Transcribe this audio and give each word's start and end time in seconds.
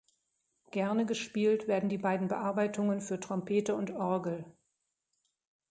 Gerne 0.71 1.05
gespielt 1.05 1.67
werden 1.67 1.87
die 1.87 1.99
beiden 1.99 2.27
Bearbeitungen 2.27 3.01
für 3.01 3.19
Trompete 3.19 3.75
und 3.75 3.91
Orgel 3.91 4.45